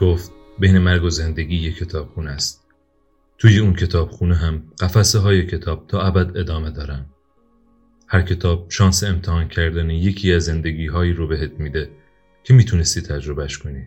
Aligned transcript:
گفت 0.00 0.32
بین 0.58 0.78
مرگ 0.78 1.04
و 1.04 1.10
زندگی 1.10 1.56
یک 1.56 1.76
کتابخونه 1.76 2.30
است. 2.30 2.66
توی 3.38 3.58
اون 3.58 3.74
کتابخونه 3.74 4.34
هم 4.34 4.62
قفسه 4.80 5.18
های 5.18 5.46
کتاب 5.46 5.86
تا 5.86 6.02
ابد 6.02 6.38
ادامه 6.38 6.70
دارن. 6.70 7.06
هر 8.06 8.22
کتاب 8.22 8.70
شانس 8.70 9.04
امتحان 9.04 9.48
کردن 9.48 9.90
یکی 9.90 10.32
از 10.32 10.44
زندگی 10.44 10.86
هایی 10.86 11.12
رو 11.12 11.26
بهت 11.26 11.52
میده 11.52 11.90
که 12.44 12.54
می‌تونستی 12.54 13.00
تجربهش 13.00 13.58
کنی. 13.58 13.86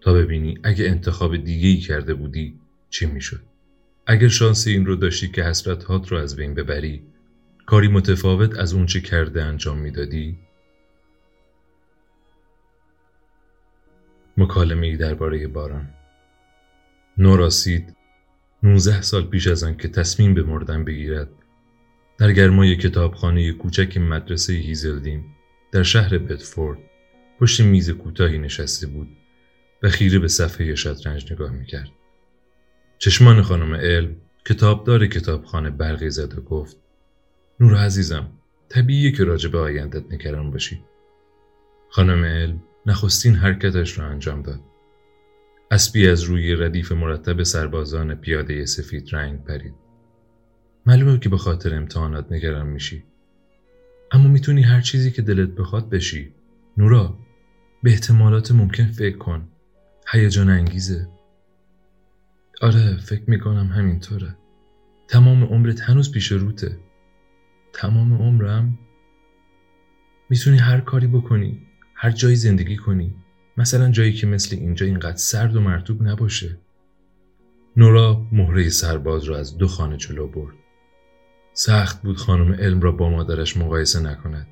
تا 0.00 0.12
ببینی 0.12 0.58
اگه 0.62 0.88
انتخاب 0.88 1.36
دیگه 1.36 1.68
ای 1.68 1.76
کرده 1.76 2.14
بودی 2.14 2.54
چی 2.90 3.06
می‌شد. 3.06 3.40
اگر 4.06 4.28
شانس 4.28 4.66
این 4.66 4.86
رو 4.86 4.96
داشتی 4.96 5.28
که 5.28 5.44
حسرت 5.44 5.84
هات 5.84 6.08
رو 6.08 6.18
از 6.18 6.36
بین 6.36 6.54
ببری 6.54 7.02
کاری 7.66 7.88
متفاوت 7.88 8.58
از 8.58 8.74
اون 8.74 8.86
چه 8.86 9.00
کرده 9.00 9.44
انجام 9.44 9.78
می‌دادی 9.78 10.38
مکالمه 14.52 14.86
ای 14.86 14.96
درباره 14.96 15.46
باران. 15.46 15.88
نوراسید 17.18 17.96
19 18.62 19.02
سال 19.02 19.22
پیش 19.26 19.46
از 19.46 19.64
آن 19.64 19.76
که 19.76 19.88
تصمیم 19.88 20.34
به 20.34 20.42
مردن 20.42 20.84
بگیرد. 20.84 21.28
در 22.18 22.32
گرمای 22.32 22.76
کتابخانه 22.76 23.52
کوچک 23.52 23.96
مدرسه 23.96 24.52
هیزلدیم 24.52 25.24
در 25.72 25.82
شهر 25.82 26.18
بدفورد 26.18 26.78
پشت 27.40 27.60
میز 27.60 27.90
کوتاهی 27.90 28.38
نشسته 28.38 28.86
بود 28.86 29.08
و 29.82 29.88
خیره 29.88 30.18
به 30.18 30.28
صفحه 30.28 30.74
شطرنج 30.74 31.32
نگاه 31.32 31.50
می‌کرد. 31.50 31.90
چشمان 32.98 33.42
خانم 33.42 33.74
علم 33.74 34.16
کتابدار 34.44 35.06
کتابخانه 35.06 35.70
برقی 35.70 36.10
زد 36.10 36.38
و 36.38 36.42
گفت 36.42 36.76
نور 37.60 37.76
عزیزم 37.76 38.30
طبیعیه 38.68 39.12
که 39.12 39.24
راجع 39.24 39.50
به 39.50 39.58
آیندت 39.58 40.12
نگران 40.12 40.50
باشی. 40.50 40.84
خانم 41.90 42.24
علم 42.24 42.62
نخستین 42.86 43.34
حرکتش 43.34 43.98
را 43.98 44.06
انجام 44.06 44.42
داد. 44.42 44.60
اسبی 45.70 46.08
از 46.08 46.22
روی 46.22 46.54
ردیف 46.54 46.92
مرتب 46.92 47.42
سربازان 47.42 48.14
پیاده 48.14 48.66
سفید 48.66 49.14
رنگ 49.14 49.44
پرید. 49.44 49.74
معلومه 50.86 51.18
که 51.18 51.28
به 51.28 51.36
خاطر 51.36 51.74
امتحانات 51.74 52.32
نگران 52.32 52.66
میشی. 52.66 53.04
اما 54.12 54.28
می‌تونی 54.28 54.62
هر 54.62 54.80
چیزی 54.80 55.10
که 55.10 55.22
دلت 55.22 55.48
بخواد 55.48 55.90
بشی. 55.90 56.34
نورا 56.76 57.18
به 57.82 57.90
احتمالات 57.90 58.52
ممکن 58.52 58.86
فکر 58.86 59.16
کن. 59.16 59.48
هیجان 60.12 60.48
انگیزه. 60.50 61.08
آره 62.60 62.96
فکر 62.96 63.30
می‌کنم 63.30 63.66
همینطوره. 63.66 64.36
تمام 65.08 65.44
عمرت 65.44 65.80
هنوز 65.80 66.12
پیش 66.12 66.32
روته. 66.32 66.78
تمام 67.72 68.14
عمرم 68.14 68.78
می‌تونی 70.30 70.58
هر 70.58 70.80
کاری 70.80 71.06
بکنی. 71.06 71.66
هر 72.02 72.10
جایی 72.10 72.36
زندگی 72.36 72.76
کنی. 72.76 73.14
مثلا 73.56 73.90
جایی 73.90 74.12
که 74.12 74.26
مثل 74.26 74.56
اینجا 74.56 74.86
اینقدر 74.86 75.16
سرد 75.16 75.56
و 75.56 75.60
مرتوب 75.60 76.02
نباشه. 76.02 76.58
نورا 77.76 78.26
مهره 78.32 78.68
سرباز 78.68 79.24
را 79.24 79.38
از 79.38 79.58
دو 79.58 79.66
خانه 79.66 79.96
جلو 79.96 80.26
برد. 80.26 80.54
سخت 81.52 82.02
بود 82.02 82.16
خانم 82.16 82.52
علم 82.52 82.80
را 82.80 82.92
با 82.92 83.10
مادرش 83.10 83.56
مقایسه 83.56 84.00
نکند. 84.00 84.46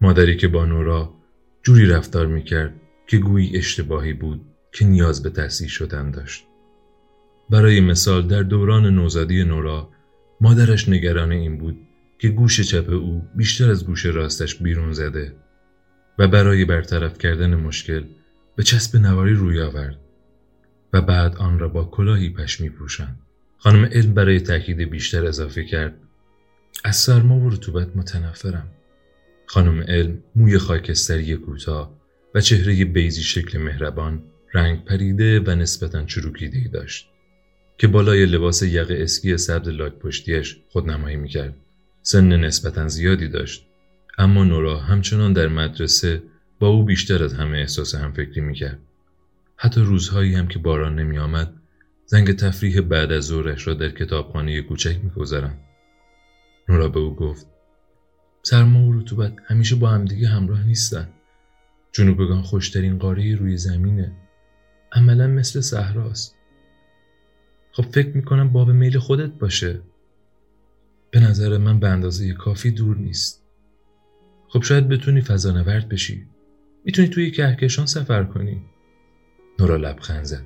مادری 0.00 0.36
که 0.36 0.48
با 0.48 0.66
نورا 0.66 1.14
جوری 1.62 1.86
رفتار 1.86 2.26
می‌کرد 2.26 2.74
که 3.06 3.18
گویی 3.18 3.56
اشتباهی 3.56 4.12
بود 4.12 4.40
که 4.72 4.84
نیاز 4.84 5.22
به 5.22 5.30
تحصیل 5.30 5.68
شدن 5.68 6.10
داشت. 6.10 6.44
برای 7.50 7.80
مثال 7.80 8.28
در 8.28 8.42
دوران 8.42 8.86
نوزادی 8.86 9.44
نورا 9.44 9.88
مادرش 10.40 10.88
نگران 10.88 11.32
این 11.32 11.58
بود 11.58 11.76
که 12.18 12.28
گوش 12.28 12.60
چپ 12.60 12.90
او 12.90 13.22
بیشتر 13.36 13.70
از 13.70 13.86
گوش 13.86 14.06
راستش 14.06 14.54
بیرون 14.54 14.92
زده. 14.92 15.43
و 16.18 16.28
برای 16.28 16.64
برطرف 16.64 17.18
کردن 17.18 17.54
مشکل 17.54 18.04
به 18.56 18.62
چسب 18.62 18.96
نواری 18.96 19.34
روی 19.34 19.60
آورد 19.60 19.98
و 20.92 21.00
بعد 21.00 21.36
آن 21.36 21.58
را 21.58 21.68
با 21.68 21.84
کلاهی 21.84 22.30
پشمی 22.30 22.68
پوشند. 22.68 23.18
خانم 23.58 23.84
علم 23.84 24.14
برای 24.14 24.40
تاکید 24.40 24.78
بیشتر 24.78 25.26
اضافه 25.26 25.64
کرد 25.64 25.94
از 26.84 26.96
سرما 26.96 27.38
و 27.38 27.50
رطوبت 27.50 27.96
متنفرم. 27.96 28.68
خانم 29.46 29.80
علم 29.80 30.22
موی 30.36 30.58
خاکستری 30.58 31.36
کوتاه 31.36 32.00
و 32.34 32.40
چهره 32.40 32.84
بیزی 32.84 33.22
شکل 33.22 33.58
مهربان 33.58 34.22
رنگ 34.54 34.84
پریده 34.84 35.40
و 35.40 35.50
نسبتا 35.50 36.04
چروکیده 36.04 36.70
داشت 36.72 37.08
که 37.78 37.86
بالای 37.86 38.26
لباس 38.26 38.62
یق 38.62 38.86
اسکی 38.90 39.36
سبز 39.36 39.68
لاک 39.68 39.92
پشتیش 39.92 40.56
خودنمایی 40.68 41.16
می‌کرد. 41.16 41.54
سن 42.02 42.36
نسبتا 42.36 42.88
زیادی 42.88 43.28
داشت 43.28 43.66
اما 44.18 44.44
نورا 44.44 44.80
همچنان 44.80 45.32
در 45.32 45.48
مدرسه 45.48 46.22
با 46.58 46.68
او 46.68 46.84
بیشتر 46.84 47.24
از 47.24 47.34
همه 47.34 47.58
احساس 47.58 47.94
همفکری 47.94 48.40
می‌کرد. 48.40 48.78
حتی 49.56 49.80
روزهایی 49.80 50.34
هم 50.34 50.48
که 50.48 50.58
باران 50.58 50.98
نمی 50.98 51.18
آمد 51.18 51.54
زنگ 52.06 52.32
تفریح 52.32 52.80
بعد 52.80 53.12
از 53.12 53.24
ظهرش 53.24 53.66
را 53.66 53.74
در 53.74 53.88
کتابخانه 53.88 54.62
کوچک 54.62 55.00
میگذرم. 55.04 55.58
نورا 56.68 56.88
به 56.88 57.00
او 57.00 57.16
گفت 57.16 57.46
سرما 58.42 58.88
و 58.88 58.92
رطوبت 58.92 59.32
همیشه 59.46 59.76
با 59.76 59.88
همدیگه 59.88 60.28
همراه 60.28 60.66
نیستن. 60.66 61.08
جنوبگان 61.92 62.42
خوشترین 62.42 62.98
قاره 62.98 63.34
روی 63.34 63.56
زمینه. 63.56 64.12
عملا 64.92 65.26
مثل 65.26 65.60
صحراست. 65.60 66.36
خب 67.72 67.82
فکر 67.82 68.16
می‌کنم 68.16 68.52
باب 68.52 68.70
میل 68.70 68.98
خودت 68.98 69.30
باشه. 69.32 69.80
به 71.10 71.20
نظر 71.20 71.58
من 71.58 71.80
به 71.80 71.88
اندازه 71.88 72.32
کافی 72.32 72.70
دور 72.70 72.96
نیست. 72.96 73.43
خب 74.54 74.62
شاید 74.62 74.88
بتونی 74.88 75.20
فضانورد 75.20 75.88
بشی. 75.88 76.26
می‌تونی 76.84 77.08
توی 77.08 77.30
کهکشان 77.30 77.86
سفر 77.86 78.24
کنی. 78.24 78.62
نورا 79.58 79.76
لبخند 79.76 80.24
زد. 80.24 80.44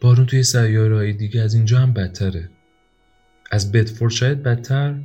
بارون 0.00 0.26
توی 0.26 0.42
سیارههای 0.42 1.12
دیگه 1.12 1.40
از 1.40 1.54
اینجا 1.54 1.78
هم 1.78 1.92
بدتره. 1.92 2.50
از 3.50 3.72
بدفورد 3.72 4.12
شاید 4.12 4.42
بدتر. 4.42 5.00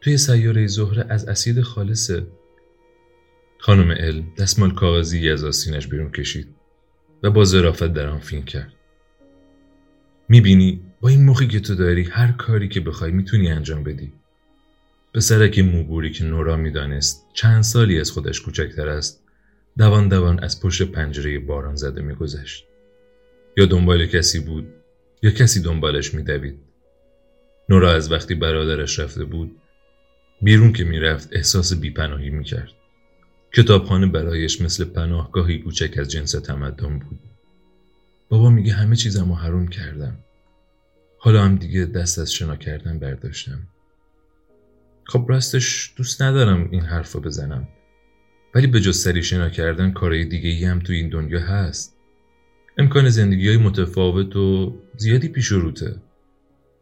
توی 0.00 0.16
سیاره 0.16 0.66
زهره 0.66 1.06
از 1.08 1.28
اسید 1.28 1.60
خالصه. 1.60 2.26
خانم 3.58 3.92
علم 3.92 4.24
دستمال 4.38 4.74
کاغذی 4.74 5.30
از 5.30 5.44
آسینش 5.44 5.86
بیرون 5.86 6.10
کشید 6.10 6.48
و 7.22 7.30
با 7.30 7.44
ظرافت 7.44 7.92
در 7.92 8.06
آن 8.06 8.18
فین 8.18 8.42
کرد. 8.42 8.72
می‌بینی؟ 10.28 10.80
با 11.00 11.08
این 11.08 11.24
مخی 11.24 11.48
که 11.48 11.60
تو 11.60 11.74
داری 11.74 12.02
هر 12.02 12.32
کاری 12.32 12.68
که 12.68 12.80
بخوای 12.80 13.12
می‌تونی 13.12 13.50
انجام 13.50 13.84
بدی. 13.84 14.12
پسرک 15.14 15.58
موبوری 15.58 16.10
که 16.10 16.24
نورا 16.24 16.56
می‌دانست 16.56 17.26
چند 17.34 17.62
سالی 17.62 18.00
از 18.00 18.10
خودش 18.10 18.40
کوچکتر 18.40 18.88
است 18.88 19.22
دوان 19.78 20.08
دوان 20.08 20.44
از 20.44 20.60
پشت 20.60 20.82
پنجره 20.82 21.38
باران 21.38 21.74
زده 21.76 22.02
میگذشت. 22.02 22.64
یا 23.56 23.66
دنبال 23.66 24.06
کسی 24.06 24.40
بود 24.40 24.66
یا 25.22 25.30
کسی 25.30 25.62
دنبالش 25.62 26.14
میدوید. 26.14 26.58
نورا 27.68 27.92
از 27.92 28.12
وقتی 28.12 28.34
برادرش 28.34 28.98
رفته 28.98 29.24
بود 29.24 29.56
بیرون 30.42 30.72
که 30.72 30.84
می‌رفت 30.84 31.28
احساس 31.32 31.74
بیپناهی 31.74 32.30
می‌کرد. 32.30 32.72
کتابخانه 33.52 34.06
برایش 34.06 34.60
مثل 34.60 34.84
پناهگاهی 34.84 35.58
کوچک 35.58 35.98
از 35.98 36.10
جنس 36.10 36.30
تمدن 36.32 36.98
بود. 36.98 37.20
بابا 38.28 38.50
میگه 38.50 38.72
همه 38.72 38.96
چیزم 38.96 39.28
رو 39.28 39.34
حروم 39.34 39.68
کردم. 39.68 40.18
حالا 41.18 41.42
هم 41.44 41.56
دیگه 41.56 41.84
دست 41.84 42.18
از 42.18 42.32
شنا 42.32 42.56
کردن 42.56 42.98
برداشتم. 42.98 43.58
خب 45.04 45.26
راستش 45.28 45.92
دوست 45.96 46.22
ندارم 46.22 46.68
این 46.70 46.82
حرف 46.82 47.12
رو 47.12 47.20
بزنم. 47.20 47.68
ولی 48.54 48.66
به 48.66 48.80
جز 48.80 48.98
سری 48.98 49.22
شنا 49.22 49.50
کردن 49.50 49.90
کارهای 49.90 50.24
دیگه 50.24 50.48
ای 50.48 50.64
هم 50.64 50.78
تو 50.78 50.92
این 50.92 51.08
دنیا 51.08 51.40
هست. 51.40 51.96
امکان 52.78 53.08
زندگی 53.08 53.48
های 53.48 53.56
متفاوت 53.56 54.36
و 54.36 54.78
زیادی 54.96 55.28
پیش 55.28 55.46
روته. 55.46 55.96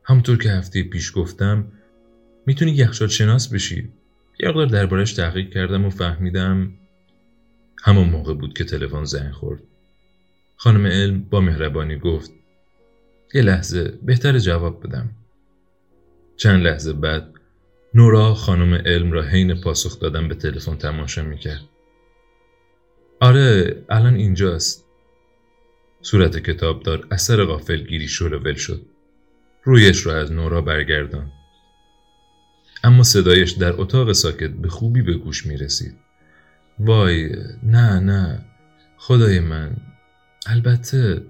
همونطور 0.05 0.39
که 0.39 0.51
هفته 0.51 0.83
پیش 0.83 1.13
گفتم 1.15 1.73
می‌تونی 2.47 2.71
یخچال 2.71 3.09
شناس 3.09 3.49
بشی. 3.49 3.89
یه 4.41 4.49
مقدار 4.49 4.67
دربارش 4.67 5.13
تحقیق 5.13 5.51
کردم 5.51 5.85
و 5.85 5.91
فهمیدم 5.91 6.73
همون 7.83 8.09
موقع 8.09 8.35
بود 8.35 8.55
که 8.55 8.65
تلفن 8.65 9.05
زنگ 9.05 9.33
خورد. 9.33 9.63
خانم 10.57 10.87
علم 10.87 11.23
با 11.23 11.41
مهربانی 11.41 11.99
گفت 11.99 12.31
یه 13.35 13.43
لحظه 13.43 13.99
بهتر 14.03 14.39
جواب 14.39 14.87
بدم. 14.87 15.11
چند 16.37 16.63
لحظه 16.63 16.93
بعد 16.93 17.32
نورا 17.95 18.35
خانم 18.35 18.75
علم 18.75 19.13
را 19.13 19.23
حین 19.23 19.61
پاسخ 19.61 20.01
دادن 20.01 20.29
به 20.29 20.35
تلفن 20.35 20.77
تماشا 20.77 21.23
می‌کرد. 21.23 21.63
آره 23.21 23.77
الان 23.89 24.15
اینجاست. 24.15 24.85
صورت 26.03 26.39
کتابدار 26.39 27.07
اثر 27.11 27.45
غافلگیری 27.45 28.09
شل 28.09 28.33
ول 28.33 28.55
شد. 28.55 28.87
رویش 29.65 30.07
را 30.07 30.21
از 30.21 30.33
نورا 30.33 30.61
برگردان. 30.61 31.33
اما 32.85 33.03
صدایش 33.03 33.51
در 33.51 33.81
اتاق 33.81 34.13
ساکت 34.13 34.51
به 34.51 34.69
خوبی 34.69 35.03
به 35.03 35.15
گوش 35.15 35.47
می 35.47 35.57
رسید. 35.57 35.95
وای 36.79 37.31
نه 37.63 38.01
نه 38.01 38.45
خدای 38.97 39.41
من 39.41 39.77
البته 40.47 41.23